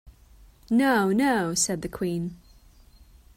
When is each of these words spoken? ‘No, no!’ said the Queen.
‘No, 0.71 1.11
no!’ 1.11 1.53
said 1.53 1.83
the 1.83 1.87
Queen. 1.87 2.35